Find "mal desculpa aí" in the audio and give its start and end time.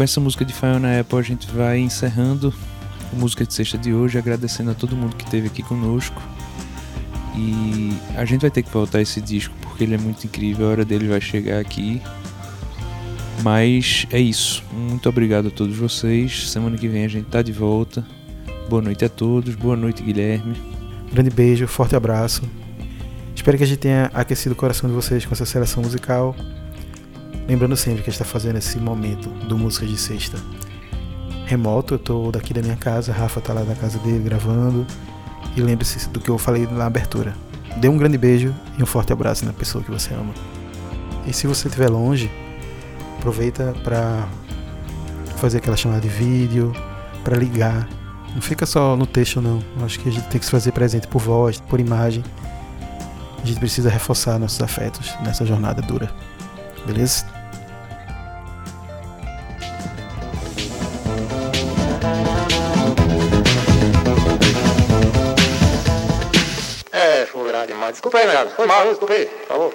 68.66-69.26